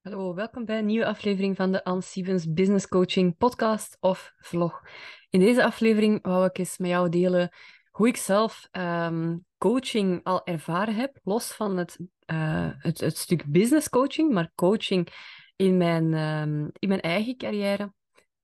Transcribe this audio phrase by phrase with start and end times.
[0.00, 4.82] Hallo, welkom bij een nieuwe aflevering van de Anne Stevens Business Coaching podcast of vlog.
[5.30, 7.50] In deze aflevering wou ik eens met jou delen
[7.90, 11.98] hoe ik zelf ehm, coaching al ervaren heb, los van het,
[12.32, 15.08] uh, het, het, stuk business coaching, maar coaching
[15.56, 17.92] in mijn, um, in mijn eigen carrière.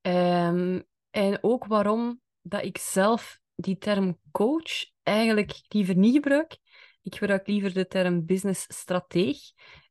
[0.03, 6.59] Um, en ook waarom dat ik zelf die term coach eigenlijk liever niet gebruik.
[7.03, 9.39] Ik gebruik liever de term business strateeg.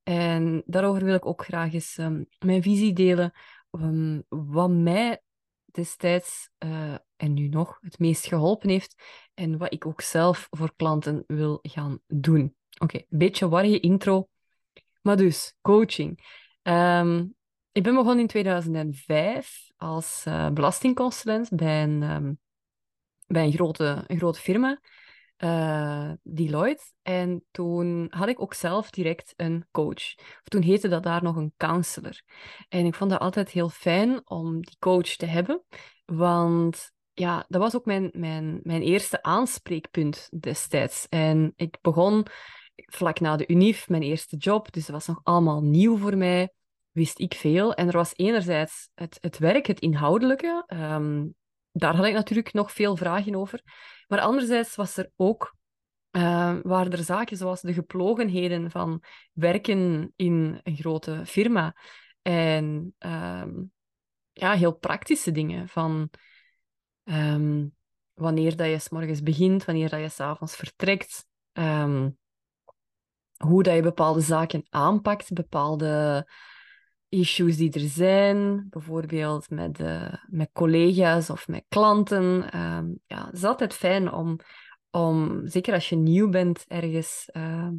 [0.06, 3.34] En daarover wil ik ook graag eens um, mijn visie delen.
[3.72, 5.22] Um, wat mij
[5.66, 9.04] destijds uh, en nu nog het meest geholpen heeft.
[9.34, 12.56] En wat ik ook zelf voor klanten wil gaan doen.
[12.80, 14.28] Oké, een beetje warrige intro.
[15.02, 16.20] Maar dus, coaching.
[16.64, 17.36] Um,
[17.72, 22.40] ik ben begonnen in 2005 als uh, belastingconsulent bij een,
[23.28, 24.82] bij een grote, een grote firma
[25.38, 26.84] uh, Deloitte.
[27.02, 30.16] En toen had ik ook zelf direct een coach.
[30.18, 32.22] Of toen heette dat daar nog een counselor.
[32.70, 35.64] En ik vond dat altijd heel fijn om die coach te hebben.
[36.06, 41.08] Want ja, dat was ook mijn, mijn, mijn eerste aanspreekpunt destijds.
[41.10, 42.26] En ik begon
[42.76, 44.72] vlak na de UNIF, mijn eerste job.
[44.72, 46.54] Dus dat was nog allemaal nieuw voor mij.
[46.92, 47.74] Wist ik veel.
[47.74, 50.64] En er was enerzijds het, het werk, het inhoudelijke.
[50.68, 51.36] Um,
[51.78, 53.62] daar had ik natuurlijk nog veel vragen over.
[54.08, 55.56] Maar anderzijds was er ook,
[56.12, 61.76] uh, er zaken zoals de geplogenheden van werken in een grote firma.
[62.22, 63.44] En uh,
[64.32, 66.10] ja, heel praktische dingen van
[67.04, 67.76] um,
[68.14, 72.18] wanneer dat je s morgens begint, wanneer dat je s'avonds vertrekt, um,
[73.38, 76.26] hoe dat je bepaalde zaken aanpakt, bepaalde
[77.10, 79.84] issues die er zijn, bijvoorbeeld met,
[80.28, 82.60] met collega's of met klanten.
[82.60, 84.40] Um, ja, het is altijd fijn om,
[84.90, 87.70] om, zeker als je nieuw bent ergens uh,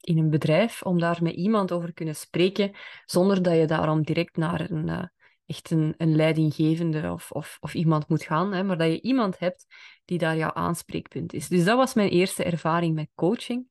[0.00, 2.72] in een bedrijf, om daar met iemand over kunnen spreken,
[3.04, 5.04] zonder dat je daarom direct naar een, uh,
[5.46, 9.38] echt een, een leidinggevende of, of, of iemand moet gaan, hè, maar dat je iemand
[9.38, 9.66] hebt
[10.04, 11.48] die daar jouw aanspreekpunt is.
[11.48, 13.66] Dus dat was mijn eerste ervaring met coaching.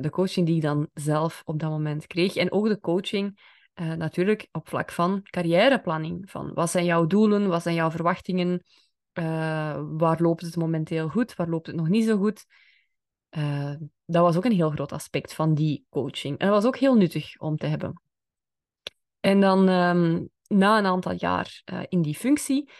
[0.00, 2.36] de coaching die ik dan zelf op dat moment kreeg.
[2.36, 3.40] En ook de coaching
[3.74, 6.30] uh, natuurlijk op vlak van carrièreplanning.
[6.30, 8.62] Van wat zijn jouw doelen, wat zijn jouw verwachtingen,
[9.18, 12.44] uh, waar loopt het momenteel goed, waar loopt het nog niet zo goed.
[13.30, 13.74] Uh,
[14.06, 16.38] dat was ook een heel groot aspect van die coaching.
[16.38, 18.02] En dat was ook heel nuttig om te hebben.
[19.20, 22.70] En dan um, na een aantal jaar in die functie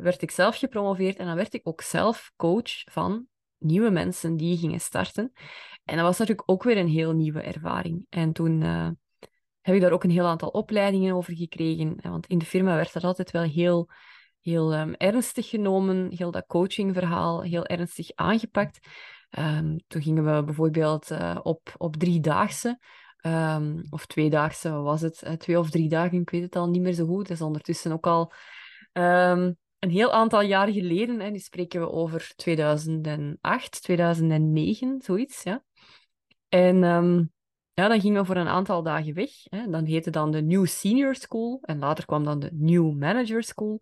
[0.00, 3.26] werd ik zelf gepromoveerd en dan werd ik ook zelf coach van
[3.58, 5.32] nieuwe mensen die gingen starten.
[5.84, 8.06] En dat was natuurlijk ook weer een heel nieuwe ervaring.
[8.08, 8.62] En toen
[9.60, 11.96] heb ik daar ook een heel aantal opleidingen over gekregen.
[12.02, 13.88] Want in de firma werd dat altijd wel heel,
[14.40, 18.78] heel um, ernstig genomen, heel dat coachingverhaal heel ernstig aangepakt.
[19.38, 22.78] Um, toen gingen we bijvoorbeeld uh, op, op driedaagse,
[23.26, 25.22] um, of tweedaagse, was het?
[25.24, 27.28] Uh, twee of drie dagen, ik weet het al niet meer zo goed.
[27.28, 28.32] Dat is ondertussen ook al
[28.92, 31.20] een heel aantal jaar geleden.
[31.20, 31.30] Hè.
[31.30, 35.42] Nu spreken we over 2008, 2009, zoiets.
[35.42, 35.64] Ja.
[36.48, 36.82] En
[37.80, 39.30] ja, dan gingen we voor een aantal dagen weg.
[39.44, 39.70] Hè.
[39.70, 43.80] Dan heette dan de New Senior School en later kwam dan de New Manager School.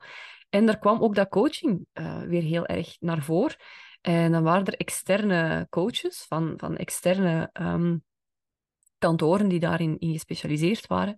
[0.48, 3.56] En daar kwam ook dat coaching uh, weer heel erg naar voren.
[4.00, 8.03] En dan waren er externe coaches van, van externe um,
[8.98, 11.16] kantoren die daarin in gespecialiseerd waren.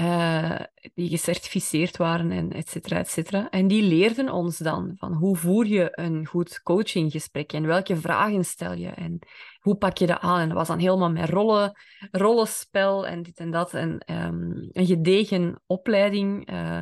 [0.00, 0.60] Uh,
[0.94, 3.48] die gecertificeerd waren en et cetera, et cetera.
[3.50, 8.44] En die leerden ons dan van hoe voer je een goed coachinggesprek en welke vragen
[8.44, 9.18] stel je en
[9.60, 10.40] hoe pak je dat aan.
[10.40, 11.72] En dat was dan helemaal met rollen,
[12.10, 13.74] rollenspel en dit en dat.
[13.74, 16.52] En um, een gedegen opleiding.
[16.52, 16.80] Uh,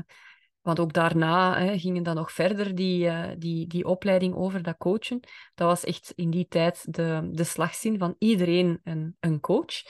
[0.61, 4.77] want ook daarna hè, gingen dan nog verder die, uh, die, die opleiding over dat
[4.77, 5.21] coachen.
[5.55, 9.83] Dat was echt in die tijd de, de slagzin van iedereen een, een coach.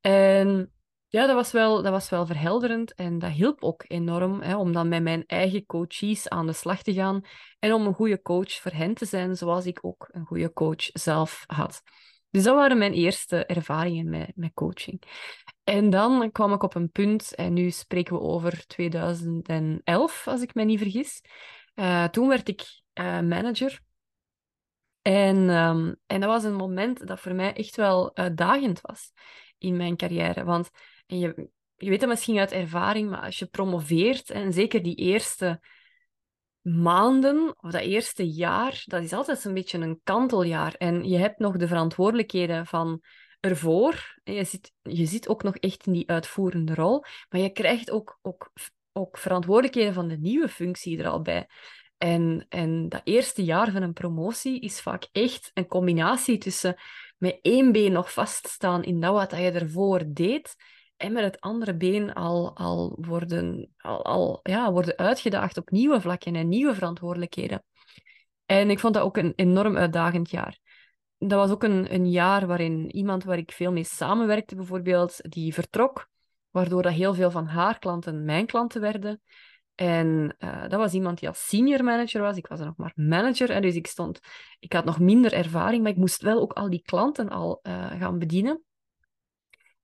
[0.00, 0.72] En
[1.08, 4.72] ja, dat was wel, dat was wel verhelderend en dat hielp ook enorm hè, om
[4.72, 7.20] dan met mijn eigen coaches aan de slag te gaan
[7.58, 10.82] en om een goede coach voor hen te zijn, zoals ik ook een goede coach
[10.92, 11.82] zelf had.
[12.30, 15.02] Dus dat waren mijn eerste ervaringen met, met coaching.
[15.64, 20.54] En dan kwam ik op een punt, en nu spreken we over 2011, als ik
[20.54, 21.22] me niet vergis.
[21.74, 23.80] Uh, toen werd ik uh, manager.
[25.02, 29.12] En, um, en dat was een moment dat voor mij echt wel uitdagend was
[29.58, 30.44] in mijn carrière.
[30.44, 30.70] Want
[31.06, 34.94] en je, je weet het misschien uit ervaring, maar als je promoveert, en zeker die
[34.94, 35.60] eerste
[36.60, 40.74] maanden of dat eerste jaar, dat is altijd een beetje een kanteljaar.
[40.74, 43.02] En je hebt nog de verantwoordelijkheden van
[43.40, 44.20] ervoor.
[44.24, 47.90] En je zit, je zit ook nog echt in die uitvoerende rol, maar je krijgt
[47.90, 48.52] ook, ook,
[48.92, 51.48] ook verantwoordelijkheden van de nieuwe functie er al bij.
[51.98, 56.76] En, en dat eerste jaar van een promotie is vaak echt een combinatie tussen
[57.16, 60.56] met één been nog vaststaan in dat wat je ervoor deed
[60.98, 66.00] en met het andere been al, al, worden, al, al ja, worden uitgedaagd op nieuwe
[66.00, 67.64] vlakken en nieuwe verantwoordelijkheden.
[68.46, 70.58] En ik vond dat ook een enorm uitdagend jaar.
[71.18, 75.54] Dat was ook een, een jaar waarin iemand waar ik veel mee samenwerkte, bijvoorbeeld, die
[75.54, 76.08] vertrok,
[76.50, 79.20] waardoor dat heel veel van haar klanten mijn klanten werden.
[79.74, 82.36] En uh, dat was iemand die als senior manager was.
[82.36, 83.50] Ik was er nog maar manager.
[83.50, 84.20] En dus ik stond...
[84.58, 87.86] Ik had nog minder ervaring, maar ik moest wel ook al die klanten al uh,
[87.86, 88.62] gaan bedienen.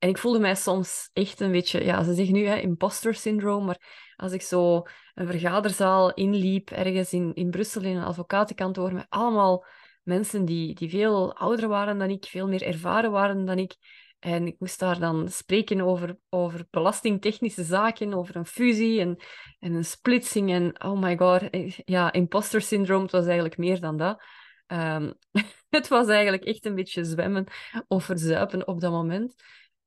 [0.05, 1.85] En ik voelde mij soms echt een beetje...
[1.85, 4.83] Ja, ze zeggen nu hè, imposter syndroom, maar als ik zo
[5.15, 9.65] een vergaderzaal inliep, ergens in, in Brussel, in een advocatenkantoor, met allemaal
[10.03, 13.75] mensen die, die veel ouder waren dan ik, veel meer ervaren waren dan ik,
[14.19, 19.17] en ik moest daar dan spreken over, over belastingtechnische zaken, over een fusie en,
[19.59, 20.51] en een splitsing.
[20.51, 21.43] En oh my god,
[21.85, 24.23] ja, imposter syndroom, het was eigenlijk meer dan dat.
[24.67, 25.15] Um,
[25.69, 27.45] het was eigenlijk echt een beetje zwemmen
[27.87, 29.35] of verzuipen op dat moment.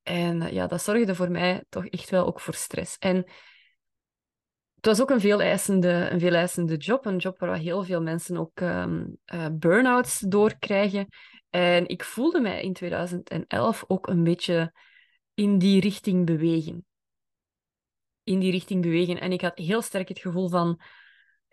[0.02, 2.98] En ja, dat zorgde voor mij toch echt wel ook voor stress.
[2.98, 3.16] En
[4.74, 7.06] het was ook een veel eisende, een veel eisende job.
[7.06, 9.18] Een job waar heel veel mensen ook um,
[9.52, 11.06] burn-outs door krijgen.
[11.50, 14.72] En ik voelde mij in 2011 ook een beetje
[15.34, 16.86] in die richting bewegen.
[18.22, 19.20] In die richting bewegen.
[19.20, 20.80] En ik had heel sterk het gevoel van,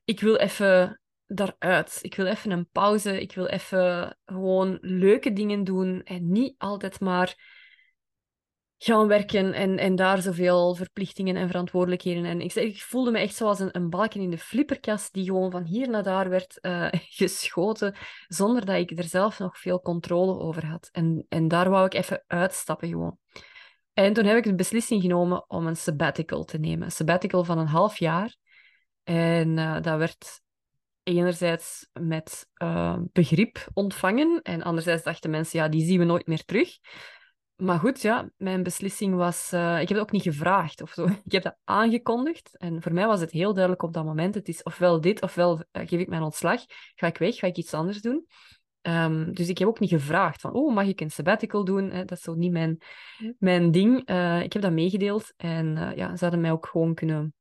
[0.04, 2.00] ik wil even daaruit.
[2.02, 3.22] Ik wil even een pauze.
[3.22, 7.36] Ik wil even gewoon leuke dingen doen en niet altijd maar
[8.86, 12.26] gaan werken en, en daar zoveel verplichtingen en verantwoordelijkheden.
[12.26, 15.52] En ik, ik voelde me echt zoals een, een balken in de flipperkast die gewoon
[15.52, 16.88] van hier naar daar werd uh,
[17.20, 17.96] geschoten,
[18.28, 20.90] zonder dat ik er zelf nog veel controle over had.
[20.92, 23.18] En, en daar wou ik even uitstappen gewoon.
[23.94, 26.86] En toen heb ik de beslissing genomen om een sabbatical te nemen.
[26.86, 28.36] Een sabbatical van een half jaar.
[29.04, 30.42] En uh, dat werd
[31.04, 34.42] enerzijds met uh, begrip ontvangen.
[34.42, 36.78] En anderzijds dachten mensen, ja, die zien we nooit meer terug
[37.56, 39.54] maar goed, ja, mijn beslissing was...
[39.54, 41.06] Uh, ik heb het ook niet gevraagd of zo.
[41.26, 42.58] Ik heb dat aangekondigd.
[42.58, 44.36] En voor mij was het heel duidelijk op dat moment.
[44.36, 46.62] Het is ofwel dit, ofwel uh, geef ik mijn ontslag.
[46.96, 48.26] Ga ik weg, ga ik iets anders doen.
[48.82, 51.90] Um, dus ik heb ook niet gevraagd van, oh, mag ik een sabbatical doen?
[51.90, 52.82] dat is zo niet mijn,
[53.40, 54.10] mijn ding.
[54.10, 55.34] Uh, ik heb dat meegedeeld.
[55.38, 57.34] En ja, ze hadden mij ook gewoon kunnen...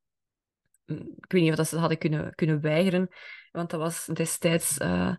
[0.87, 3.09] Mm, ik weet niet of dat ze hadden kunnen, kunnen weigeren.
[3.55, 5.15] Want dat was destijds, uh,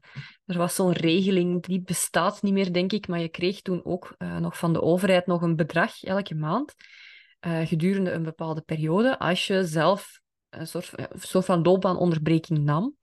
[0.46, 4.16] er was zo'n regeling, die bestaat niet meer, denk ik, maar je kreeg toen ook
[4.18, 6.74] uh, nog van de overheid nog een bedrag elke maand,
[7.48, 12.96] uh, gedurende een bepaalde periode, als je zelf een soort, soort van loopbaanonderbreking nam.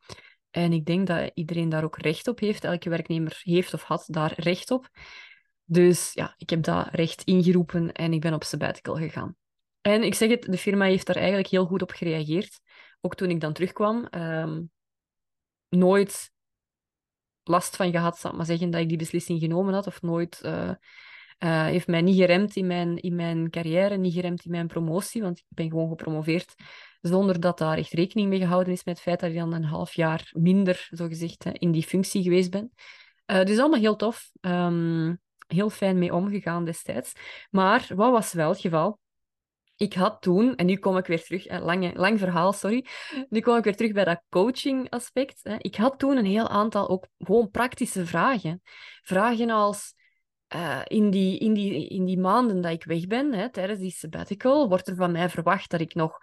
[0.50, 2.64] En ik denk dat iedereen daar ook recht op heeft.
[2.64, 4.88] Elke werknemer heeft of had daar recht op.
[5.64, 9.36] Dus ja, ik heb dat recht ingeroepen en ik ben op sabbatical gegaan.
[9.80, 12.60] En ik zeg het, de firma heeft daar eigenlijk heel goed op gereageerd.
[13.00, 14.08] Ook toen ik dan terugkwam.
[14.10, 14.70] Um,
[15.72, 16.30] nooit
[17.42, 19.86] last van gehad, zal maar zeggen, dat ik die beslissing genomen had.
[19.86, 20.70] Of nooit uh,
[21.38, 25.22] uh, heeft mij niet geremd in mijn, in mijn carrière, niet geremd in mijn promotie,
[25.22, 26.54] want ik ben gewoon gepromoveerd
[27.00, 29.64] zonder dat daar echt rekening mee gehouden is met het feit dat ik dan een
[29.64, 32.72] half jaar minder, zogezegd, in die functie geweest ben.
[33.26, 34.30] Uh, dus allemaal heel tof.
[34.40, 37.12] Um, heel fijn mee omgegaan destijds.
[37.50, 38.98] Maar wat was wel het geval?
[39.76, 42.86] Ik had toen, en nu kom ik weer terug, lang, lang verhaal, sorry.
[43.28, 45.40] Nu kom ik weer terug bij dat coaching aspect.
[45.58, 48.62] Ik had toen een heel aantal ook gewoon praktische vragen.
[49.02, 49.94] Vragen als,
[50.54, 53.90] uh, in, die, in, die, in die maanden dat ik weg ben, hè, tijdens die
[53.90, 56.18] sabbatical, wordt er van mij verwacht dat ik nog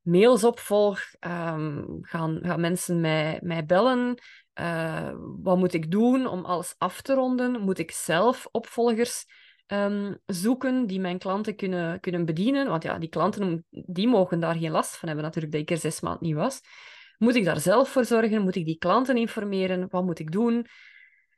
[0.00, 1.00] mails opvolg?
[1.20, 4.18] Um, gaan, gaan mensen mij, mij bellen?
[4.60, 5.10] Uh,
[5.42, 7.60] wat moet ik doen om alles af te ronden?
[7.60, 9.24] Moet ik zelf opvolgers
[9.72, 12.68] um, zoeken die mijn klanten kunnen, kunnen bedienen.
[12.68, 15.76] Want ja, die klanten die mogen daar geen last van hebben, natuurlijk, dat ik er
[15.76, 16.60] zes maanden niet was.
[17.18, 18.42] Moet ik daar zelf voor zorgen?
[18.42, 19.88] Moet ik die klanten informeren?
[19.88, 20.66] Wat moet ik doen?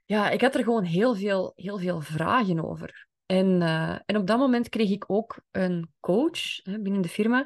[0.05, 3.07] Ja, ik had er gewoon heel veel, heel veel vragen over.
[3.27, 7.39] En, uh, en op dat moment kreeg ik ook een coach hè, binnen de firma.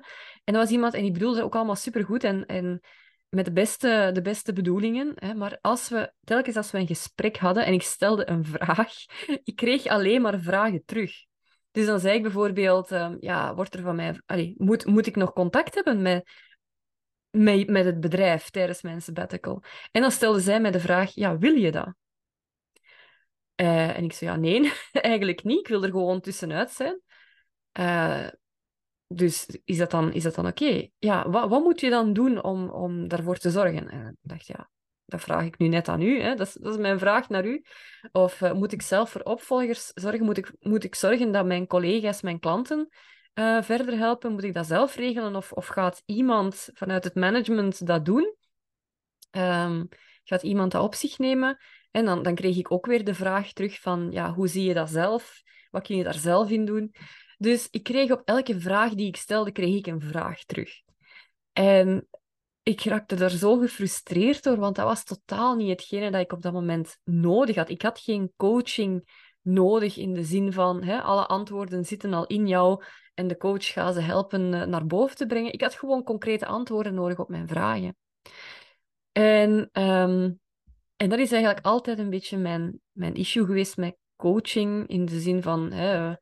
[0.44, 2.24] En dat was iemand, en die bedoelde ook allemaal supergoed.
[2.24, 2.80] En, en
[3.28, 5.12] met de beste, de beste bedoelingen.
[5.14, 8.92] Hè, maar als we, telkens als we een gesprek hadden en ik stelde een vraag,
[9.44, 11.26] ik kreeg alleen maar vragen terug.
[11.70, 14.20] Dus dan zei ik bijvoorbeeld, uh, ja, wordt er van mij...
[14.56, 16.30] Moet, moet ik nog contact hebben met,
[17.30, 19.62] met, met het bedrijf tijdens mijn sabbatical?
[19.90, 21.94] En dan stelde zij mij de vraag, ja, wil je dat?
[23.60, 25.58] Uh, en ik zei, ja, nee, eigenlijk niet.
[25.58, 27.00] Ik wil er gewoon tussenuit zijn.
[27.78, 28.28] Uh,
[29.08, 30.88] dus is dat dan, is dat dan oké?
[30.98, 33.90] Ja, wat, wat moet je dan doen om, om daarvoor te zorgen?
[33.90, 34.70] En ik dacht, ja,
[35.04, 36.20] dat vraag ik nu net aan u.
[36.20, 36.34] Hè?
[36.34, 37.64] Dat, is, dat is mijn vraag naar u.
[38.12, 40.24] Of uh, moet ik zelf voor opvolgers zorgen?
[40.24, 42.88] Moet ik, moet ik zorgen dat mijn collega's, mijn klanten
[43.34, 44.32] uh, verder helpen?
[44.32, 45.36] Moet ik dat zelf regelen?
[45.36, 48.34] Of, of gaat iemand vanuit het management dat doen?
[49.30, 49.88] Um,
[50.24, 51.58] gaat iemand dat op zich nemen?
[51.90, 54.74] En dan, dan kreeg ik ook weer de vraag terug van, ja, hoe zie je
[54.74, 55.42] dat zelf?
[55.70, 56.94] Wat kun je daar zelf in doen?
[57.38, 60.70] Dus ik kreeg op elke vraag die ik stelde, kreeg ik een vraag terug.
[61.52, 62.08] En
[62.62, 66.42] ik raakte daar zo gefrustreerd door, want dat was totaal niet hetgene dat ik op
[66.42, 67.70] dat moment nodig had.
[67.70, 69.08] Ik had geen coaching
[69.42, 73.66] nodig in de zin van hè, alle antwoorden zitten al in jou en de coach
[73.66, 75.52] gaat ze helpen eh, naar boven te brengen.
[75.52, 77.96] Ik had gewoon concrete antwoorden nodig op mijn vragen.
[79.12, 80.30] En, ehm,
[80.96, 85.20] en dat is eigenlijk altijd een beetje mijn, mijn issue geweest met coaching, in de
[85.20, 86.14] zin van hè,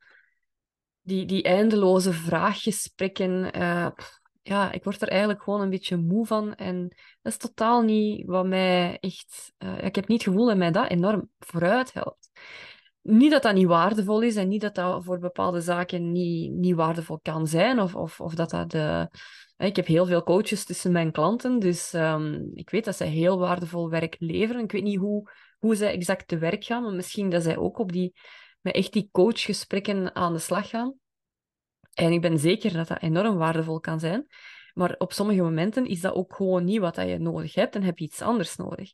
[1.07, 3.59] die, die eindeloze vraaggesprekken.
[3.59, 3.89] Uh,
[4.43, 6.55] ja, ik word er eigenlijk gewoon een beetje moe van.
[6.55, 6.89] En
[7.23, 9.53] dat is totaal niet wat mij echt...
[9.59, 12.31] Uh, ik heb niet het gevoel dat mij dat enorm vooruit helpt.
[13.03, 16.75] Niet dat dat niet waardevol is en niet dat dat voor bepaalde zaken niet, niet
[16.75, 17.81] waardevol kan zijn.
[17.81, 19.09] Of, of, of dat dat de...
[19.57, 23.39] Ik heb heel veel coaches tussen mijn klanten, dus um, ik weet dat zij heel
[23.39, 24.63] waardevol werk leveren.
[24.63, 27.79] Ik weet niet hoe, hoe zij exact te werk gaan, maar misschien dat zij ook
[27.79, 28.15] op die,
[28.67, 30.95] met echt die coachgesprekken aan de slag gaan.
[31.95, 34.27] En ik ben zeker dat dat enorm waardevol kan zijn.
[34.75, 37.99] Maar op sommige momenten is dat ook gewoon niet wat je nodig hebt en heb
[37.99, 38.93] je iets anders nodig.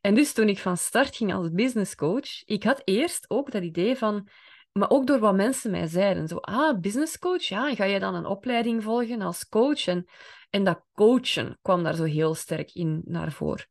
[0.00, 3.62] En dus toen ik van start ging als business coach, ik had eerst ook dat
[3.62, 4.28] idee van,
[4.72, 8.14] maar ook door wat mensen mij zeiden, zo, ah, business coach, ja, ga je dan
[8.14, 9.86] een opleiding volgen als coach?
[9.86, 10.06] En,
[10.50, 13.66] en dat coachen kwam daar zo heel sterk in naar voren.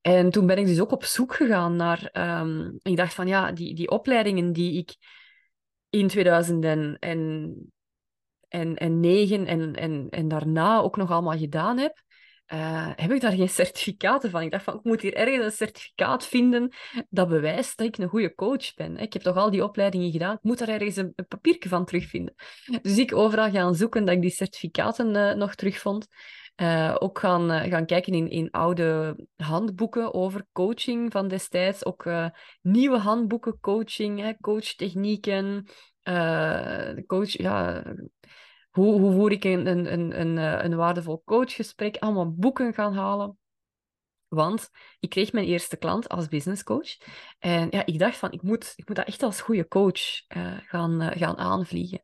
[0.00, 3.52] En toen ben ik dus ook op zoek gegaan naar, um, ik dacht van, ja,
[3.52, 4.96] die, die opleidingen die ik
[5.90, 7.54] in 2000 en en,
[8.48, 9.02] en
[9.46, 12.02] en, en, en daarna ook nog allemaal gedaan heb,
[12.54, 14.42] uh, heb ik daar geen certificaten van.
[14.42, 16.72] Ik dacht van, ik moet hier ergens een certificaat vinden
[17.10, 18.96] dat bewijst dat ik een goede coach ben.
[18.96, 21.84] Ik heb toch al die opleidingen gedaan, ik moet daar ergens een, een papiertje van
[21.84, 22.34] terugvinden.
[22.82, 26.06] Dus ik overal gaan zoeken dat ik die certificaten uh, nog terugvond.
[26.56, 31.84] Uh, ook gaan, gaan kijken in, in oude handboeken over coaching van destijds.
[31.84, 32.10] Ook
[32.62, 35.66] nieuwe handboeken coaching, coachtechnieken,
[37.06, 37.82] coach, ja,
[38.72, 41.96] hoe, hoe voer ik een, een, een, eh, een waardevol coachgesprek?
[41.96, 43.38] Allemaal boeken gaan halen.
[44.28, 46.96] Want ik kreeg mijn eerste klant als business coach.
[47.38, 50.00] En ja, ik dacht van, ik moet, ik moet dat echt als goede coach
[50.36, 52.02] uh, gaan, uh, gaan aanvliegen.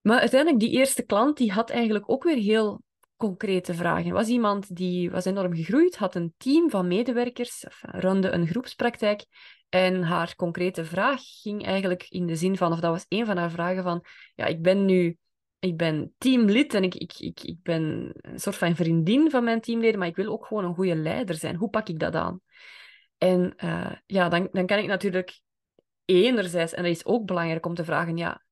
[0.00, 2.82] Maar uiteindelijk, die eerste klant, die had eigenlijk ook weer heel
[3.16, 4.12] concrete vragen.
[4.12, 9.24] Was iemand die was enorm gegroeid, had een team van medewerkers, runde een groepspraktijk.
[9.68, 13.36] En haar concrete vraag ging eigenlijk in de zin van, of dat was een van
[13.36, 14.04] haar vragen van,
[14.34, 15.16] ja, ik ben nu
[15.66, 19.60] ik ben teamlid en ik, ik, ik, ik ben een soort van vriendin van mijn
[19.60, 21.56] teamleden, maar ik wil ook gewoon een goede leider zijn.
[21.56, 22.40] Hoe pak ik dat aan?
[23.18, 25.40] En uh, ja, dan, dan kan ik natuurlijk
[26.04, 28.44] enerzijds, en dat is ook belangrijk om te vragen, ja,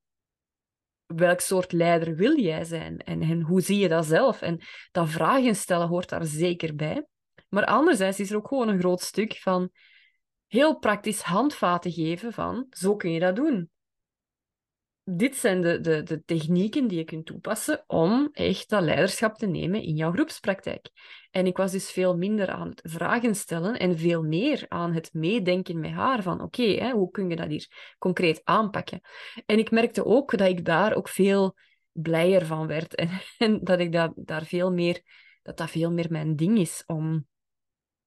[1.06, 2.98] welk soort leider wil jij zijn?
[2.98, 4.42] En, en hoe zie je dat zelf?
[4.42, 4.60] En
[4.92, 7.06] dat vragen stellen hoort daar zeker bij.
[7.48, 9.70] Maar anderzijds is er ook gewoon een groot stuk van
[10.46, 13.72] heel praktisch handvaten geven van, zo kun je dat doen
[15.04, 19.46] dit zijn de, de, de technieken die je kunt toepassen om echt dat leiderschap te
[19.46, 20.90] nemen in jouw groepspraktijk.
[21.30, 25.12] En ik was dus veel minder aan het vragen stellen en veel meer aan het
[25.12, 29.00] meedenken met haar van oké, hoe kun je dat hier concreet aanpakken?
[29.46, 31.56] En ik merkte ook dat ik daar ook veel
[31.92, 32.94] blijer van werd
[33.38, 35.02] en, dat ik dat, daar veel meer,
[35.42, 37.26] dat dat veel meer mijn ding is om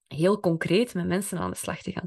[0.08, 2.06] heel concreet met mensen aan de slag te gaan.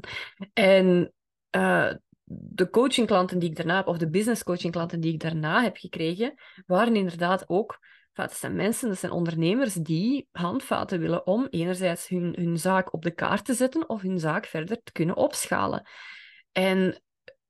[0.53, 1.13] En
[1.55, 1.93] uh,
[2.39, 6.33] de coachingklanten die ik daarna heb, of de business coachingklanten die ik daarna heb gekregen,
[6.65, 7.79] waren inderdaad ook,
[8.13, 13.01] dat zijn mensen, dat zijn ondernemers die handvaten willen om enerzijds hun, hun zaak op
[13.01, 15.87] de kaart te zetten of hun zaak verder te kunnen opschalen.
[16.51, 17.01] En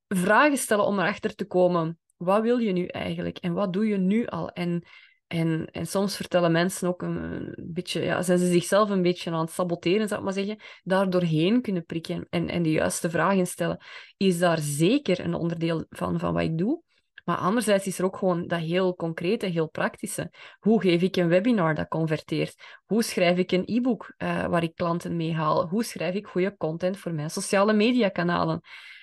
[0.07, 3.97] vragen stellen om erachter te komen, wat wil je nu eigenlijk en wat doe je
[3.97, 4.49] nu al?
[4.49, 4.83] En
[5.31, 9.39] en, en soms vertellen mensen ook een, beetje, ja, zijn ze zichzelf een beetje aan
[9.39, 13.47] het saboteren, zou ik maar zeggen, daar doorheen kunnen prikken en, en de juiste vragen
[13.47, 13.77] stellen,
[14.17, 16.83] is daar zeker een onderdeel van, van wat ik doe.
[17.23, 20.31] Maar anderzijds is er ook gewoon dat heel concrete, heel praktische.
[20.59, 22.79] Hoe geef ik een webinar dat converteert?
[22.85, 25.67] Hoe schrijf ik een e-book uh, waar ik klanten mee haal?
[25.67, 28.61] Hoe schrijf ik goede content voor mijn sociale mediakanalen?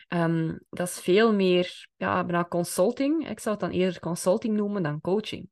[0.08, 3.28] Um, dat is veel meer ja, bijna consulting.
[3.28, 5.48] Ik zou het dan eerder consulting noemen dan coaching.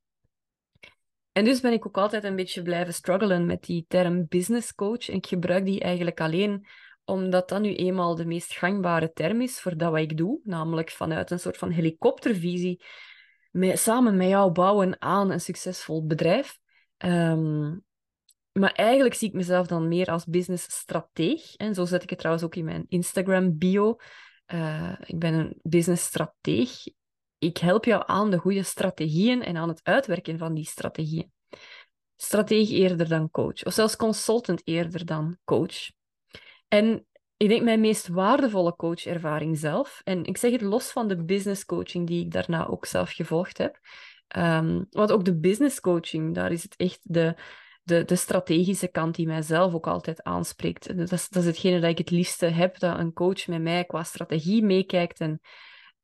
[1.36, 5.08] En dus ben ik ook altijd een beetje blijven struggelen met die term business coach.
[5.08, 6.66] En ik gebruik die eigenlijk alleen
[7.04, 10.90] omdat dat nu eenmaal de meest gangbare term is voor dat wat ik doe, namelijk
[10.90, 12.84] vanuit een soort van helikoptervisie,
[13.72, 16.58] samen met jou bouwen aan een succesvol bedrijf.
[16.96, 17.76] Ehm,
[18.52, 21.54] maar eigenlijk zie ik mezelf dan meer als business-strateeg.
[21.54, 23.96] En zo zet ik het trouwens ook in mijn Instagram-bio.
[24.54, 26.70] Uh, ik ben een business-strateeg
[27.38, 31.32] ik help jou aan de goede strategieën en aan het uitwerken van die strategieën.
[32.16, 35.90] Strateeg eerder dan coach, of zelfs consultant eerder dan coach.
[36.68, 41.24] En ik denk mijn meest waardevolle coachervaring zelf, en ik zeg het los van de
[41.24, 43.78] business coaching die ik daarna ook zelf gevolgd heb,
[44.36, 47.34] um, want ook de business coaching, daar is het echt de,
[47.82, 50.96] de, de strategische kant die mijzelf ook altijd aanspreekt.
[50.96, 53.84] Dat is, dat is hetgene dat ik het liefste heb, dat een coach met mij
[53.84, 55.40] qua strategie meekijkt en,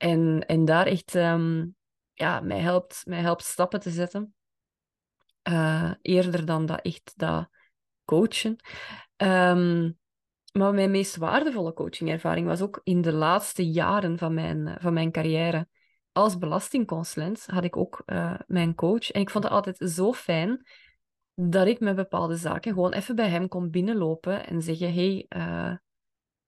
[0.02, 1.74] en, en daar echt um,
[2.12, 4.34] ja, mij, helpt, mij helpt stappen te zetten.
[5.48, 7.48] Uh, eerder dan dat echt dat
[8.04, 8.56] coachen.
[9.16, 9.98] Um,
[10.52, 15.12] maar mijn meest waardevolle coachingervaring was ook in de laatste jaren van mijn, van mijn
[15.12, 15.68] carrière.
[16.12, 19.10] Als belastingconsulent had ik ook uh, mijn coach.
[19.10, 20.66] En ik vond het altijd zo fijn
[21.34, 25.74] dat ik met bepaalde zaken gewoon even bij hem kon binnenlopen en zeggen: Hey, uh,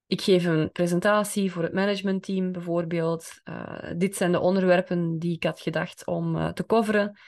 [0.06, 3.40] ik geef een presentatie voor het managementteam bijvoorbeeld.
[3.44, 7.18] Uh, dit zijn de onderwerpen die ik had gedacht om te coveren.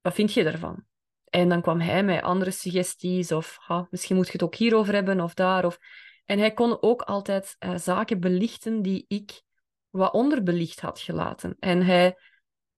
[0.00, 0.84] Wat vind je daarvan?
[1.24, 4.94] En dan kwam hij met andere suggesties of ha, misschien moet je het ook hierover
[4.94, 5.64] hebben of daar.
[5.64, 5.78] Of...
[6.24, 9.42] En hij kon ook altijd uh, zaken belichten die ik
[9.90, 11.56] wat onderbelicht had gelaten.
[11.58, 12.16] En hij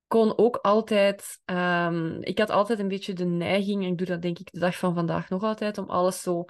[0.07, 1.41] kon ook altijd...
[1.45, 4.59] Um, ik had altijd een beetje de neiging, en ik doe dat denk ik de
[4.59, 6.45] dag van vandaag nog altijd, om alles zo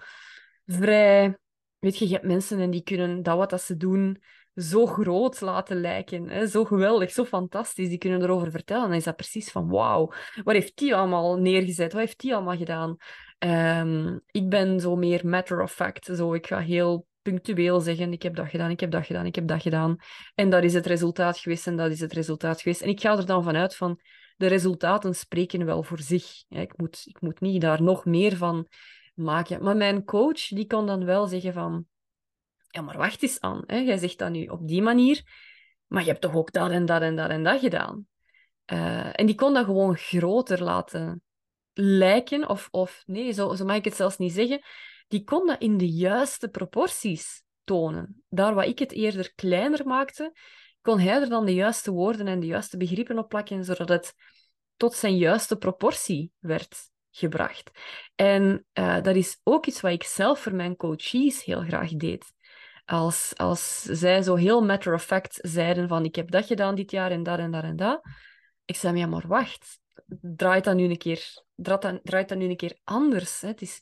[0.66, 1.38] vrij...
[1.80, 4.22] Weet je, je hebt mensen en die kunnen dat wat dat ze doen
[4.54, 6.28] zo groot laten lijken.
[6.28, 6.46] Hè?
[6.46, 7.88] Zo geweldig, zo fantastisch.
[7.88, 8.82] Die kunnen erover vertellen.
[8.82, 10.12] En dan is dat precies van, wauw,
[10.44, 11.92] wat heeft die allemaal neergezet?
[11.92, 12.96] Wat heeft die allemaal gedaan?
[13.38, 16.10] Um, ik ben zo meer matter of fact.
[16.16, 19.34] Zo, ik ga heel punctueel zeggen, ik heb dat gedaan, ik heb dat gedaan, ik
[19.34, 19.96] heb dat gedaan.
[20.34, 22.80] En dat is het resultaat geweest en dat is het resultaat geweest.
[22.80, 24.00] En ik ga er dan vanuit van,
[24.40, 26.44] de resultaten spreken wel voor zich.
[26.48, 28.66] ik, moet, ik moet niet daar nog meer van
[29.14, 29.62] maken.
[29.62, 31.86] Maar mijn coach, die kon dan wel zeggen van,
[32.68, 33.62] ja, maar wacht eens aan.
[33.66, 33.76] Hè?
[33.76, 35.22] Jij zegt dat nu op die manier,
[35.86, 38.06] maar je hebt toch ook dat en dat en dat en dat gedaan.
[38.72, 41.22] Uh, en die kon dat gewoon groter laten
[41.72, 44.60] lijken, of, of nee, zo, zo mag ik het zelfs niet zeggen.
[45.08, 48.22] Die kon dat in de juiste proporties tonen.
[48.28, 50.32] Daar waar ik het eerder kleiner maakte,
[50.80, 54.14] kon hij er dan de juiste woorden en de juiste begrippen op plakken, zodat het
[54.76, 57.70] tot zijn juiste proportie werd gebracht.
[58.14, 62.32] En uh, dat is ook iets wat ik zelf voor mijn coaches heel graag deed
[62.90, 66.90] als, als zij zo heel matter of fact zeiden van ik heb dat gedaan dit
[66.90, 68.00] jaar en dat en dat en dat.
[68.64, 69.80] Ik zei, ja, maar wacht,
[70.20, 73.40] draait dat nu een keer, draait dat, draait dat nu een keer anders.
[73.40, 73.48] Hè?
[73.48, 73.80] Het is,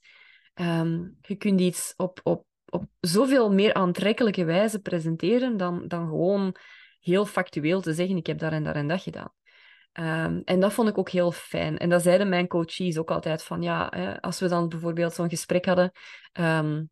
[0.54, 6.56] um, je kunt iets op, op, op zoveel meer aantrekkelijke wijze presenteren dan, dan gewoon
[7.00, 9.32] heel factueel te zeggen ik heb dat en dat en dat gedaan.
[10.00, 11.78] Um, en dat vond ik ook heel fijn.
[11.78, 15.28] En dat zeiden mijn coaches ook altijd van ja, hè, als we dan bijvoorbeeld zo'n
[15.28, 15.92] gesprek hadden.
[16.32, 16.90] Um,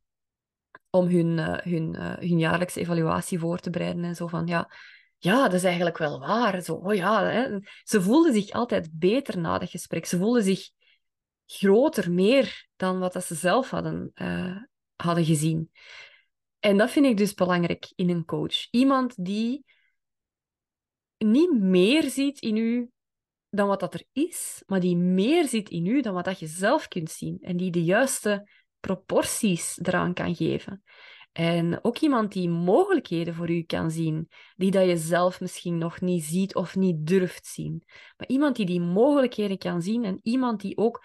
[0.90, 4.04] om hun, uh, hun, uh, hun jaarlijkse evaluatie voor te bereiden.
[4.04, 4.70] En zo van, ja,
[5.18, 6.62] ja, dat is eigenlijk wel waar.
[6.62, 7.58] Zo, oh ja, hè.
[7.82, 10.06] Ze voelden zich altijd beter na dat gesprek.
[10.06, 10.70] Ze voelden zich
[11.46, 14.56] groter, meer dan wat dat ze zelf hadden, uh,
[14.96, 15.70] hadden gezien.
[16.58, 18.70] En dat vind ik dus belangrijk in een coach.
[18.70, 19.64] Iemand die
[21.18, 22.90] niet meer ziet in u
[23.56, 26.46] dan wat dat er is, maar die meer ziet in u dan wat dat je
[26.46, 27.38] zelf kunt zien.
[27.40, 28.48] En die de juiste
[28.80, 30.82] proporties eraan kan geven.
[31.32, 36.00] En ook iemand die mogelijkheden voor u kan zien, die dat je zelf misschien nog
[36.00, 37.82] niet ziet of niet durft zien.
[38.16, 41.04] Maar iemand die die mogelijkheden kan zien en iemand die ook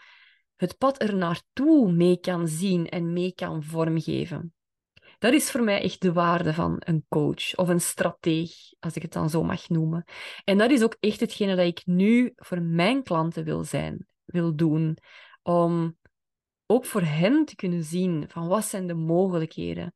[0.55, 4.53] het pad er naartoe mee kan zien en mee kan vormgeven.
[5.21, 9.01] Dat is voor mij echt de waarde van een coach of een strateeg, als ik
[9.01, 10.03] het dan zo mag noemen.
[10.43, 14.55] En dat is ook echt hetgene dat ik nu voor mijn klanten wil zijn, wil
[14.55, 14.97] doen.
[15.41, 15.97] Om
[16.65, 19.93] ook voor hen te kunnen zien van wat zijn de mogelijkheden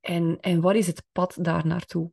[0.00, 2.12] en, en wat is het pad daar naartoe.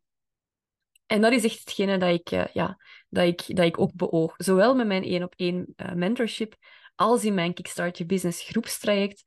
[1.06, 2.78] En dat is echt hetgene dat ik, uh, ja,
[3.10, 4.34] dat ik, dat ik ook beoog.
[4.38, 6.56] Zowel met mijn één op één uh, mentorship
[6.96, 9.24] als in mijn Kickstart Your Business groepstraject.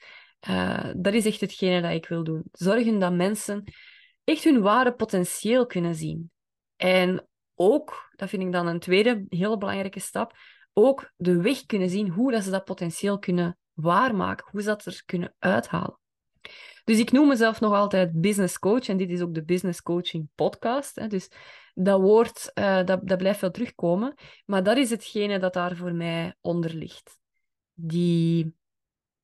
[0.49, 2.43] Uh, dat is echt hetgene dat ik wil doen.
[2.53, 3.65] Zorgen dat mensen
[4.25, 6.31] echt hun ware potentieel kunnen zien.
[6.77, 10.37] En ook, dat vind ik dan een tweede heel belangrijke stap,
[10.73, 14.85] ook de weg kunnen zien hoe dat ze dat potentieel kunnen waarmaken, hoe ze dat
[14.85, 15.99] er kunnen uithalen.
[16.85, 20.29] Dus ik noem mezelf nog altijd business coach en dit is ook de business coaching
[20.35, 20.97] podcast.
[20.97, 21.07] Hè.
[21.07, 21.31] Dus
[21.75, 24.15] dat woord, uh, dat, dat blijft wel terugkomen,
[24.47, 27.19] maar dat is hetgene dat daar voor mij onder ligt.
[27.75, 28.55] Die,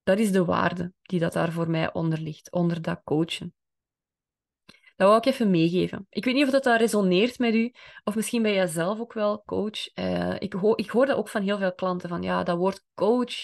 [0.05, 3.55] dat is de waarde die dat daar voor mij onder ligt, onder dat coachen.
[4.97, 6.07] Dat wou ik even meegeven.
[6.11, 7.73] Ik weet niet of dat, dat resoneert met u,
[8.05, 9.99] of misschien ben jij zelf ook wel coach.
[9.99, 13.35] Uh, ik, ik hoor dat ook van heel veel klanten, van ja, dat woord coach,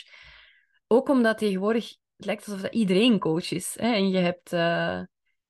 [0.87, 3.77] ook omdat tegenwoordig het lijkt alsof dat iedereen coach is.
[3.79, 3.93] Hè?
[3.95, 5.01] En je hebt uh,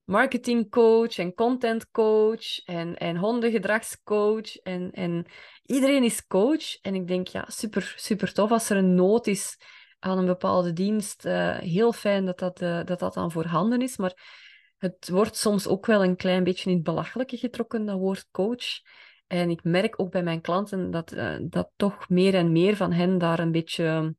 [0.04, 4.56] marketingcoach en contentcoach en, en hondengedragscoach.
[4.56, 5.26] En, en
[5.64, 6.80] iedereen is coach.
[6.80, 9.56] En ik denk, ja, super, super tof als er een nood is
[10.00, 11.24] aan een bepaalde dienst.
[11.24, 13.96] Uh, heel fijn dat dat, uh, dat dat dan voorhanden is.
[13.96, 14.42] Maar
[14.78, 18.80] het wordt soms ook wel een klein beetje in het belachelijke getrokken, dat woord coach.
[19.26, 22.92] En ik merk ook bij mijn klanten dat, uh, dat toch meer en meer van
[22.92, 24.14] hen daar een beetje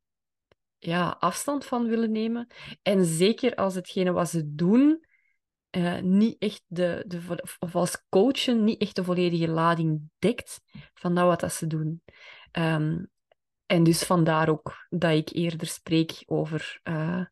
[0.77, 2.47] ja, afstand van willen nemen.
[2.81, 5.05] En zeker als hetgene wat ze doen,
[6.01, 10.61] niet echt de, de, of als coachen niet echt de volledige lading dekt
[10.93, 12.01] van dat wat dat ze doen.
[12.51, 13.10] Um,
[13.71, 17.25] en dus vandaar ook dat ik eerder spreek over uh,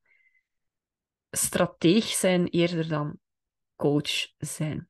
[1.32, 3.18] strateeg zijn eerder dan
[3.76, 4.90] coach zijn.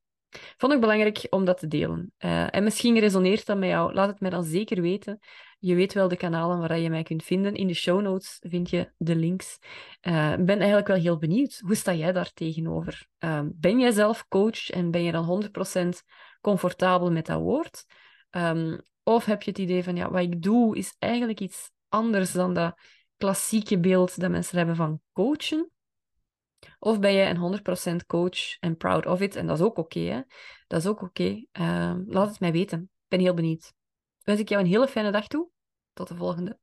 [0.58, 2.14] Vond ik belangrijk om dat te delen.
[2.20, 3.94] Uh, en misschien resoneert dat met jou.
[3.94, 5.20] Laat het mij dan zeker weten.
[5.60, 7.54] Je weet wel de kanalen waar je mij kunt vinden.
[7.54, 9.58] In de show notes vind je de links.
[10.02, 11.62] Ik uh, ben eigenlijk wel heel benieuwd.
[11.66, 13.08] Hoe sta jij daar tegenover?
[13.52, 15.90] Ben jij zelf coach en ben je dan 100%
[16.42, 17.86] comfortabel met dat woord?
[18.32, 22.32] Um, of heb je het idee van, ja, wat ik doe is eigenlijk iets anders
[22.32, 22.80] dan dat
[23.18, 25.72] klassieke beeld dat mensen hebben van coachen?
[26.80, 27.38] Of ben je een
[28.02, 29.36] 100% coach en proud of it?
[29.36, 30.22] En dat is ook oké, hè?
[30.68, 31.46] Dat is ook oké.
[31.60, 32.82] Uh, laat het mij weten.
[32.82, 33.74] Ik ben heel benieuwd.
[34.24, 35.50] Wens ik jou een hele fijne dag toe.
[35.94, 36.60] Tot de volgende.